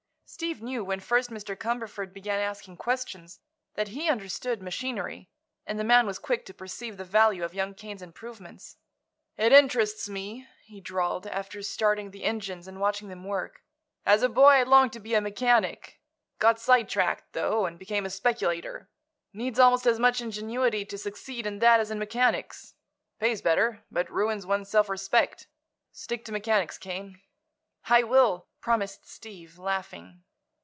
Steve 0.31 0.61
knew, 0.61 0.81
when 0.83 0.99
first 1.01 1.29
Mr. 1.29 1.57
Cumberford 1.57 2.13
began 2.13 2.39
asking 2.39 2.77
questions, 2.77 3.41
that 3.75 3.89
he 3.89 4.09
understood 4.09 4.61
machinery, 4.63 5.29
and 5.67 5.77
the 5.77 5.83
man 5.83 6.07
was 6.07 6.17
quick 6.17 6.45
to 6.45 6.53
perceive 6.53 6.95
the 6.95 7.03
value 7.03 7.43
of 7.43 7.53
young 7.53 7.75
Kane's 7.75 8.01
improvements. 8.01 8.77
"It 9.35 9.51
interests 9.51 10.07
me," 10.07 10.47
he 10.63 10.79
drawled, 10.79 11.27
after 11.27 11.61
starting 11.61 12.09
the 12.11 12.23
engines 12.23 12.65
and 12.65 12.79
watching 12.79 13.09
them 13.09 13.25
work. 13.25 13.61
"As 14.05 14.23
a 14.23 14.29
boy 14.29 14.51
I 14.51 14.63
longed 14.63 14.93
to 14.93 14.99
be 15.01 15.13
a 15.15 15.21
mechanic. 15.21 15.99
Got 16.39 16.61
sidetracked, 16.61 17.33
though, 17.33 17.65
and 17.65 17.77
became 17.77 18.05
a 18.05 18.09
speculator. 18.09 18.89
Needs 19.33 19.59
almost 19.59 19.85
as 19.85 19.99
much 19.99 20.21
ingenuity 20.21 20.85
to 20.85 20.97
succeed 20.97 21.45
in 21.45 21.59
that 21.59 21.81
as 21.81 21.91
in 21.91 21.99
mechanics. 21.99 22.73
Pays 23.19 23.41
better, 23.41 23.83
but 23.91 24.09
ruins 24.09 24.45
one's 24.45 24.69
self 24.69 24.87
respect. 24.87 25.47
Stick 25.91 26.23
to 26.23 26.31
mechanics, 26.31 26.77
Kane." 26.77 27.21
"I 27.85 28.03
will," 28.03 28.47
promised 28.61 29.07
Steve, 29.09 29.57
laughing. 29.57 30.23